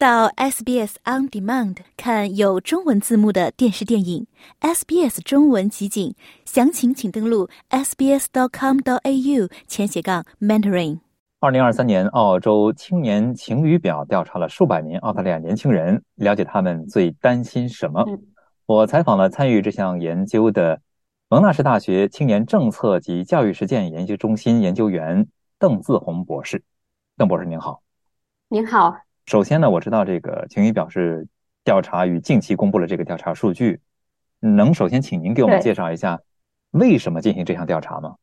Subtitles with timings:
[0.00, 4.26] 到 SBS On Demand 看有中文字幕的电视电影
[4.62, 6.14] ，SBS 中文集锦，
[6.46, 11.00] 详情请登录 sbs.com.au 前斜杠 mentoring。
[11.40, 18.02] 二零二三年澳洲青年晴雨表调查了数百名澳大利亚年轻人，了解他们最担心什么。
[18.64, 20.80] 我采访了参与这项研究的
[21.28, 26.64] 蒙纳士大学青年政策及教育实践研究中心研究员邓自红博士。
[27.18, 27.82] 邓博士您好，
[28.48, 28.96] 您好。
[29.30, 31.24] 首先呢，我知道这个晴雨表示
[31.62, 33.78] 调查与近期公布了这个调查数据，
[34.40, 36.18] 能首先请您给我们介绍一下
[36.72, 38.16] 为什么进行这项调查吗？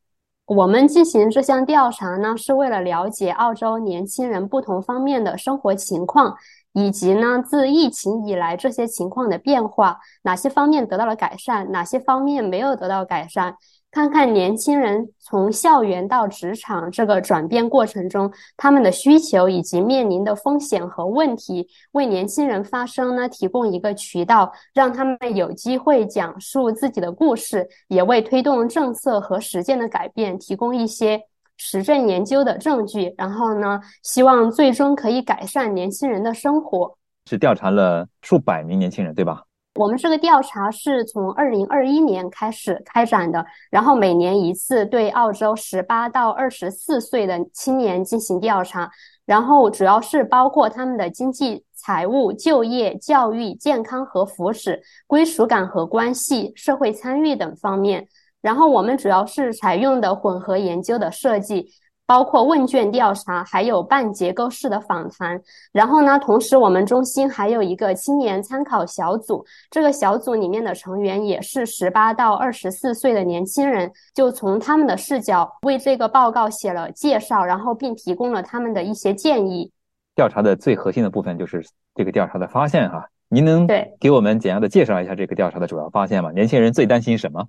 [0.47, 6.35] 我们进行这项调查呢，是为了了解澳洲年轻人不同方面的生活情况，
[6.73, 13.55] 以及呢自疫情以来这些情况的变化，哪些方面得到了改善，哪些方面没有得到改善。
[13.89, 31.19] 看看年轻人从校园到职场这个转变过程中，他们的需求以及面临的风险和问题，为年轻人发声呢提供一个渠道，让他们有机会讲述自己的故事，也为推动政策和实践的改变提供一些
[31.55, 33.15] 实证研究的证据。
[33.17, 36.95] 然后呢，希望最终可以改善年轻人的生活。
[37.25, 39.43] 是调查了数百名年轻人，对吧？
[39.77, 48.89] 我们这个调查是从二零二一年开始开展的，然后每年一次对澳洲十八到二十四岁的青年进行调查，
[49.25, 58.07] 然后主要是包括他们的经济、财务、就业、教育、健康和福祉、归属感和关系、社会参与等方面。
[58.41, 61.67] 然后我们主要是采用的混合研究的设计。
[62.07, 65.39] 包括问卷调查，还有半结构式的访谈。
[65.73, 79.69] 然后呢，同时我们中心还有一个青年参考小组，这个小组里面的成员也是十八到二十四岁的年轻人，就从他们的视角为这个报告写了介绍，然后并提供了他们的一些建议。
[80.15, 81.63] 调查的最核心的部分就是
[81.93, 83.67] 这个调查的发现哈，您能
[83.99, 86.31] 给我们简要的介绍一下这个调查的主要发现吗？
[86.31, 87.47] 年轻人最担心什么？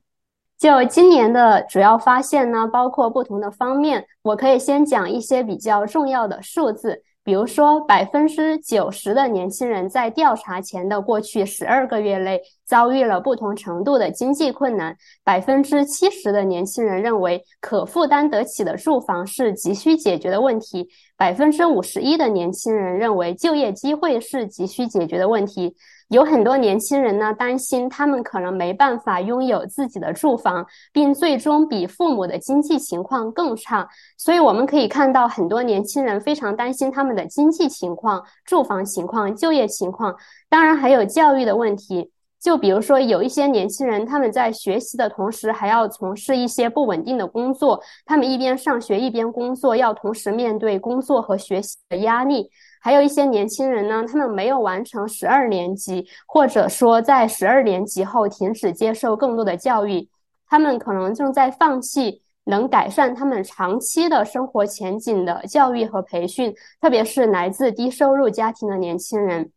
[0.59, 4.05] 就今年的主要发现呢，包括不同的方面。
[4.23, 25.77] 我可以先讲一些比较重要的数字，比如说百分之九十的年轻人在调查前的过去十二个月内遭遇了不同程度的经济困难，百分之七十的年轻人认为可负担得起的住房是急需解决的问题，百分之五十一的年轻人认为就业机会是急需解决的问题。
[26.09, 33.87] 有很多年轻人呢，担心他们可能没办法拥有自己的住房，并最终比父母的经济情况更差。
[34.17, 40.17] 所以我们可以看到，很多年轻人非常担心他们的经济情况、住房情况、就业情况，
[40.49, 42.11] 当然还有教育的问题。
[42.41, 52.49] 就比如说，有一些年轻人他们在学习的同时，还要从事一些不稳定的工作，他们一边上学一边工作，要同时面对工作和学习的压力。
[52.81, 60.09] 还有一些年轻人呢，他们没有完成十二年级，或者说在十二年级后停止接受更多的教育，
[60.47, 69.51] 他们可能正在放弃能改善他们长期的生活前景的教育和培训，特别是来自低收入家庭的年轻人。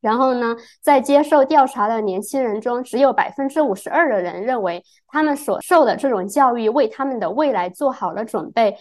[0.00, 8.74] 然后呢，在接受调查的年轻人中，只有百分之五十二的人认为他们所受的这种教育为他们的未来做好了准备。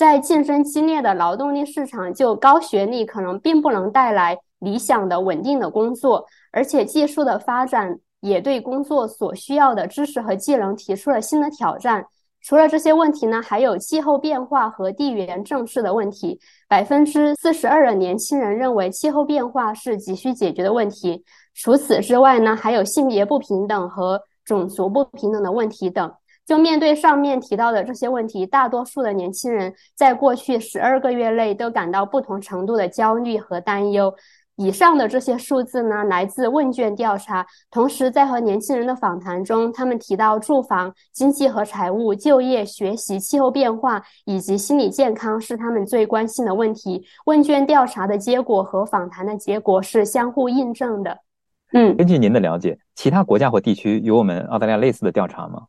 [0.00, 12.06] 在竞争激烈的劳动力市场，就高学历可能并不能带来理想的稳定的工作，而且技术的发展也对工作所需要的知识和技能提出了新的挑战。
[12.40, 16.40] 除了这些问题呢，还有气候变化和地缘政治的问题。
[16.66, 21.22] 百分之四十二的年轻人认为气候变化是急需解决的问题。
[21.52, 26.10] 除此之外呢，还有性别不平等和种族不平等的问题等。
[26.50, 34.12] 就面对上面提到的这些问题，大多数的年轻人在过去十二个月内都感到不同程度的焦虑和担忧。
[34.56, 37.46] 以上的这些数字呢，来自问卷调查。
[37.70, 47.06] 同时，在和年轻人的访谈中，他们提到住房、经济和财务、就业、学习、气候变化以及心理健康是他们最关心的问题。
[47.26, 51.16] 问卷调查的结果和访谈的结果是相互印证的。
[51.74, 55.62] 嗯，根据您的了解，其他国家或地区有我们澳大利亚类似的调查吗？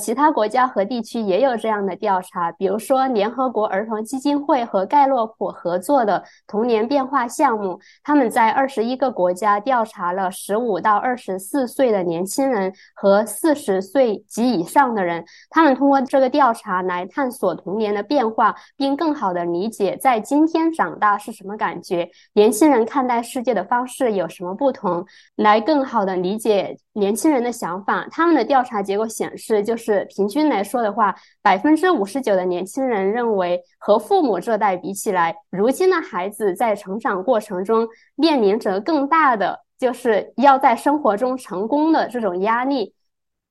[0.00, 25.06] 其他国家和地区也有这样的调查，比如说联合国儿童基金会和盖洛普合作的童年变化项目，他们在二十一个国家调查了十五到二十四岁的年轻人和四十岁及以上的人，他们通过这个调查来探索童年的变化，并更好的理解在今天长大是什么感觉，年轻人看待世界的方式有什么不同，
[25.36, 28.04] 来更好的理解年轻人的想法。
[28.10, 29.83] 他们的调查结果显示，就是。
[29.84, 42.94] 是平均来说的话，百分之五十九的年轻人认为和父母这代比起来，如今的孩子在成长过程中面临着更大的，就是要在生活中成功的这种压力。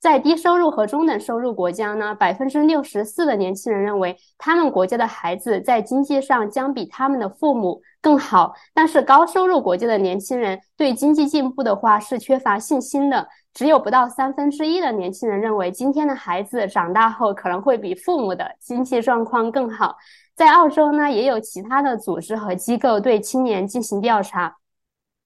[0.01, 8.53] 在低收入和中等收入国家呢，百分之六十四的年轻人认为他们国家的孩子在经济上将比他们的父母更好。
[8.74, 19.96] 但是高收入国家的年轻人对经济进步的话是缺乏信心的，只有不到三分之一的年轻人认为今天的孩子长大后可能会比父母的经济状况更好。
[20.36, 24.58] 在澳洲呢，也有其他的组织和机构对青年进行调查。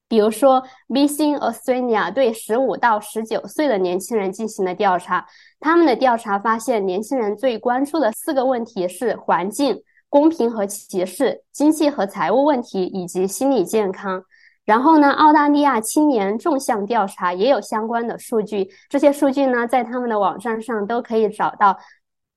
[0.09, 5.25] 比如说，Vision Australia 对十五到十九岁的年轻人进行了调查，
[5.59, 14.23] 他们的调查发现，年轻人最关注的四个问题是环境、公平和歧视、经济和财务问题以及心理健康。
[14.67, 21.75] 然后呢，澳大利亚青年纵向调查也有相关的数据，这些数据呢在他们的网站上都可以找到。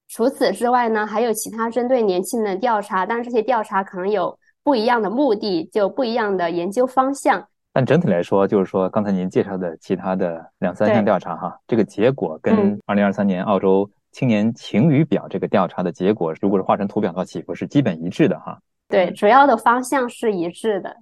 [0.09, 7.44] 除此之外呢，还有其他针对年轻人的调查，但是这些调查可能有不一样的目的，就不一样的研究方向。
[7.73, 18.56] 但整体来说，就是说刚才您介绍的其他的两三项调查哈，这个结果跟二零二三年澳洲青年晴雨表这个调查的结果，如果是画成图表的话，几乎是基本一致的哈。
[18.88, 20.97] 对，主要的方向是一致的。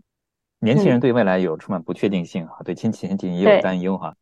[0.61, 4.15] 年轻人对未来有充满不确定性哈，对亲情也有担忧哈。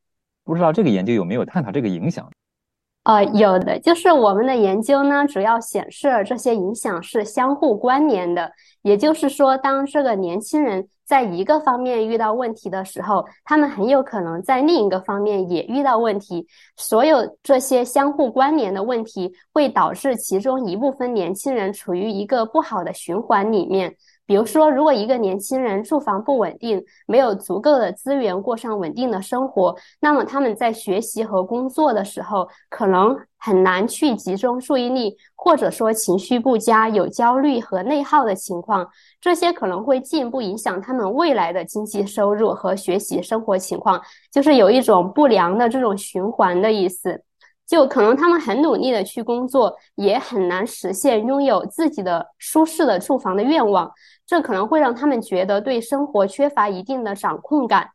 [0.45, 2.31] 不知道这个研究有没有探讨这个影响？
[3.05, 8.51] 呃，有的，就是我们的研究呢，主要显示了这些影响是相互关联的。
[8.83, 10.89] 也就是说，当这个年轻人。
[11.07, 16.45] 在一个方面遇到问题的时候，他们很有可能在另一个方面也遇到问题。
[16.77, 23.95] 所有这些相互关联的问题，会导致其中一部分年轻人处于一个不好的循环里面。
[24.27, 38.89] 比如说，如果一个年轻人住房不稳定，没有足够的资源过上稳定的生活，那么他们在学习和工作的时候，可能很难去集中注意力，或者说情绪不佳，有焦虑和内耗的情况，
[39.21, 44.03] 这些可能会进一步影响他们未来的经济收入和学习生活情况，
[44.33, 47.23] 就是有一种不良的这种循环的意思。
[47.67, 53.91] 就可能他们很努力的去工作，也很难实现拥有自己的舒适的住房的愿望。
[54.27, 57.89] 这可能会让他们觉得对生活缺乏一定的掌控感，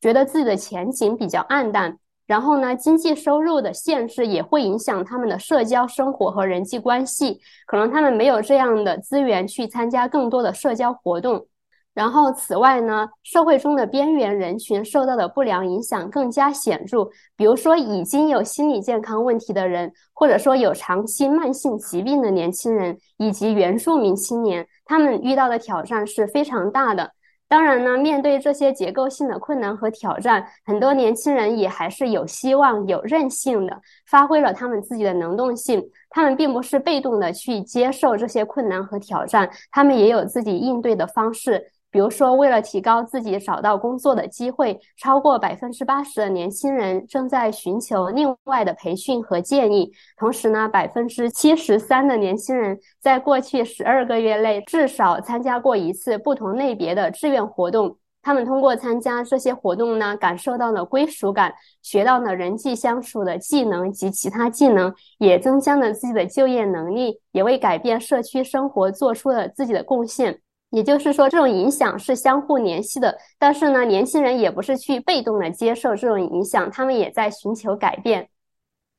[0.00, 1.98] 觉得自己的前景比较暗淡。
[2.26, 11.46] 然后呢，经济收入的限制也会影响他们的社交生活和人际关系，可能他们没有这样的资源去参加更多的社交活动。
[11.94, 17.08] 然后，此外呢，社会中的边缘人群受到的不良影响更加显著。
[17.34, 27.12] 比如说，已经有心理健康问题的人，或者说有长期慢性疾病的年轻人，以及原住民青年，他们遇到的挑战是非常大的。
[27.46, 35.82] 当然呢，面对这些结构性的困难和挑战，很多年轻人也还是有希望、有韧性的，发挥了他们自己的能动性。
[36.10, 41.72] 他们并不是被动的去接受这些困难和挑战，他们也有自己应对的方式。
[41.90, 49.90] 比如说，为了提高自己找到工作的机会，超过百分之八十的年轻人正在寻求另外的培训和建议。
[50.16, 57.96] 同时呢，百分之七十三的年轻人在过去十二个月内至少参加过一次不同类别的志愿活动。
[58.20, 70.40] 他们通过参加这些活动呢，感受到了归属感，学到了人际相处的技能及其他技能，也增加了自己的就业能力，也为改变社区生活做出了自己的贡献。
[70.70, 73.16] 也就是说，这种影响是相互联系的。
[73.38, 78.28] 但是呢，年轻人也不是去被动的接受这种影响，他们也在寻求改变。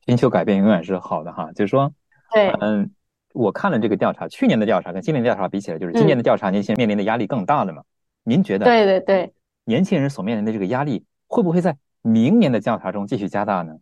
[0.05, 1.51] 寻求改变永远是好的哈。
[1.53, 1.91] 就是说，
[2.33, 2.89] 对，嗯，
[3.33, 7.83] 我看了这个调查，去年的调查跟今年的调查比起来，就是今年的调查，年轻人面临的压力更大了嘛？
[8.23, 8.65] 您觉得？
[8.65, 9.33] 对对对，
[9.65, 13.73] 年轻人所面临的这个压力会不会在明年的调查中继续加大呢？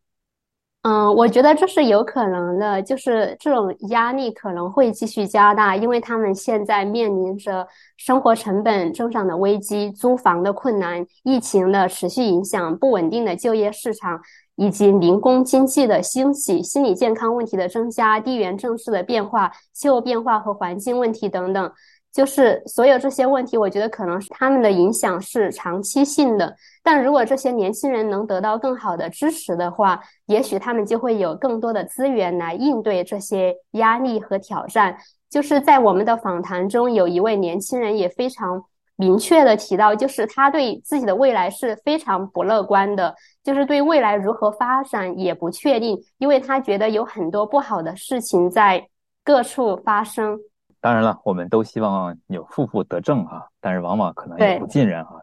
[0.88, 7.68] 嗯，我觉得这是有可能的，就是这种压力可能会继续加大，因为他们现在面临着
[7.98, 14.22] 生活成本增长的危机、租房的困难、疫情的持续影响、不稳定的就业市场，
[14.56, 21.70] 以及零工经济的兴起、心理健康问题的增加、地缘政治的变化、气候变化和环境问题等等。
[22.14, 26.56] 就是所有这些问题，我觉得可能是他们的影响是长期性的。
[26.82, 34.98] 但如果这些年轻人能得到更好的支持的话，也许他们就会有更多的资源来应对这些压力和挑战。
[35.30, 38.64] 就是在我们的访谈中，有一位年轻人也非常
[38.96, 48.88] 明确的提到，就是他对自己的未来是非常不乐观的，就是对未来如何发展也不确定，因为他觉得有很多不好的事情在
[49.24, 50.40] 各处发生。
[50.88, 55.22] 当然了，我们都希望有负负得正哈，但是往往可能也不尽然哈。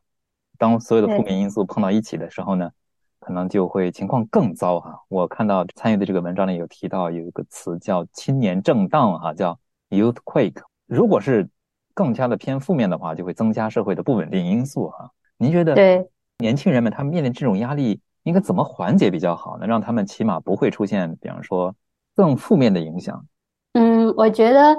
[0.59, 2.71] 当所有的负面因素碰到一起的时候呢，
[3.18, 5.00] 可能就会情况更糟哈。
[5.09, 10.61] 我看到参与的这个文章里有提到有一个词叫“青年震荡”哈，叫 “youth quake”。
[10.85, 11.49] 如果是
[11.94, 15.11] 更加的偏负面的话，就会增加社会的不稳定因素哈。
[15.38, 16.06] 您觉得对
[16.37, 19.66] 年轻人们他们面临这种压力，应该怎么缓解比较好呢？
[19.66, 21.75] 让他们起码不会出现，比方说
[22.14, 23.25] 更负面的影响。
[23.73, 24.76] 嗯，我觉得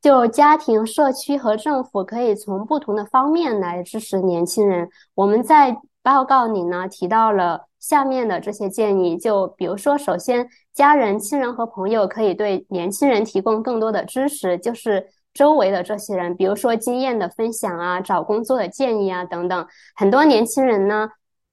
[0.00, 4.88] 就家庭、社区和政府可以从不同的方面来支持年轻人。
[5.14, 19.66] 我们在报告里呢提到了下面的这些建议，就比如说，首先，家人、亲人和朋友可以对年轻人提供更多的支持，就是周围的这些人，比如说经验的分享啊、找工作的建议啊等等。
[19.96, 21.08] 很多年轻人呢，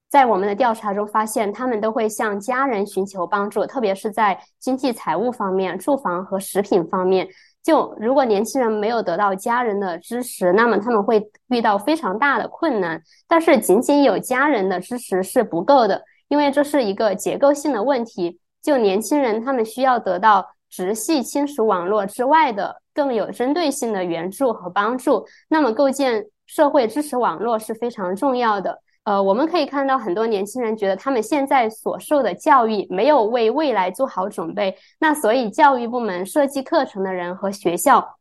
[0.09, 7.27] 在我们的调查中发现，他们都会向家人寻求帮助，特别是在经济财务方面、住房和食品方面。
[7.65, 13.01] 就如果年轻人没有得到家人的支持，那么他们会遇到非常大的困难。
[13.27, 18.39] 但是仅仅有家人的支持是不够的，因为这是一个结构性的问题。
[18.61, 25.25] 就年轻人他们需要得到直系亲属网络之外的更有针对性的援助和帮助。
[25.47, 28.79] 那么构建社会支持网络是非常重要的。
[29.05, 38.17] 呃，我们可以看到很多年轻人觉得他们现在所受的教育没有为未来做好准备，那所以教育部门设计课程的人和学校，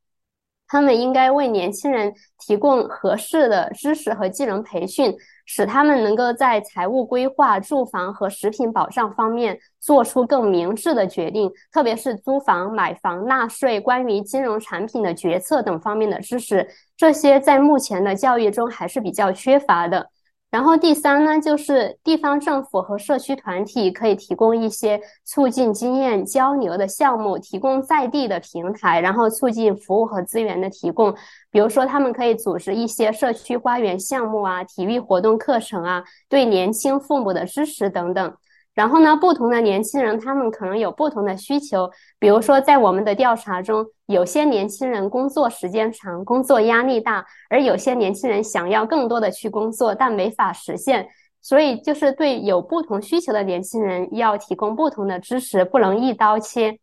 [0.68, 20.10] 他们应该为年轻人提供合适的知识和技能培训，使他们能够在财务规划、住房和食品保障方面做出更明智的决定，特别是租房、买房、纳税、关于金融产品的决策等方面的知识，这些在目前的教育中还是比较缺乏的。
[20.54, 31.12] 然后第三呢，就是地方政府和社区团体可以提供一些促进经验交流的项目，提供在地的平台，然后促进服务和资源的提供。
[31.50, 38.36] 比如说，他们可以组织一些社区花园项目啊，体育活动课程啊，对年轻父母的支持等等。
[38.74, 41.90] 然后呢，不同的年轻人他们可能有不同的需求。
[42.20, 51.08] 比如说，在我们的调查中，有些年轻人工作时间长，工作压力大，而有些年轻人想要更多的去工作，但没法实现。
[51.40, 56.78] 所以，就是对有不同需求的年轻人要提供不同的支持，不能一刀切。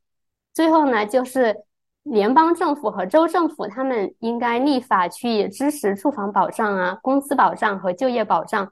[0.54, 1.56] 最后呢，就是
[2.04, 8.72] 联邦政府和州政府他们应该立法去支持住房保障啊、工资保障和就业保障。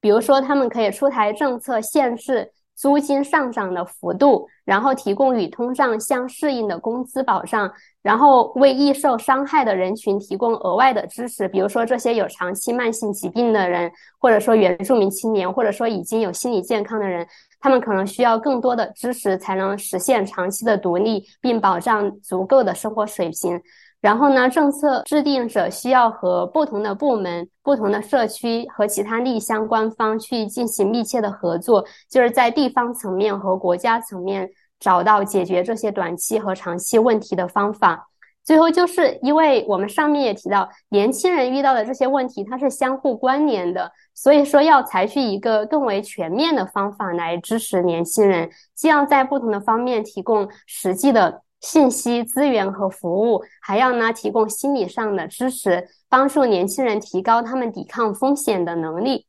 [0.00, 2.52] 比如说，他们可以出台政策限制。
[2.80, 7.70] 租金上涨的幅度，然后提供与通胀相适应的工资保障，
[8.02, 17.26] 然后为易受伤害的人群提供额外的支持，比如说这些有长期慢性疾病的人，或者说原住民青年，或者说已经有心理健康的人，
[17.60, 23.60] 他们可能需要更多的支持才能实现长期的独立，并保障足够的生活水平。
[24.00, 38.08] 然后呢，政策制定者需要和不同的部门、不同的社区和其他利益相关方去进行密切的合作，就是在地方层面和国家层面找到解决这些短期和长期问题的方法。
[38.42, 51.42] 最后，就是因为我们上面也提到，年轻人遇到的这些问题它是相互关联的，所以说要采取一个更为全面的方法来支持年轻人，既要在不同的方面提供实际的。
[51.60, 59.26] 信息资源和服务，还要呢提供心理上的支持，帮助年轻人提高他们抵抗风险的能力。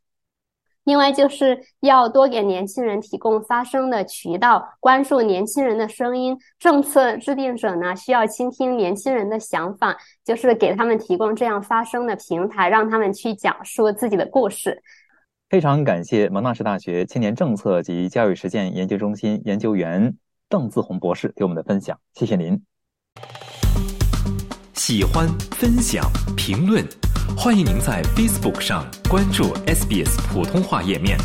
[0.84, 6.36] 另外，就是要多给年轻人提供发声的渠道，关注年轻人的声音。
[6.58, 9.96] 政策制定者呢需要倾听年轻人的想法，
[10.26, 14.82] 就是给他们提供这样发声的平台，让他们去讲述自己的故事。
[15.50, 20.16] 非常感谢蒙纳士大学青年政策及教育实践研究中心研究员。
[20.52, 22.62] 邓自红博士给我们的分享，谢谢您。
[24.74, 26.86] 喜欢、分享、评论，
[27.38, 31.18] 欢迎您在 Facebook 上关注 SBS 普通话页面。